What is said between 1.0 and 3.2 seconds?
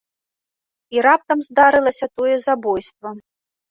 раптам здарылася тое забойства.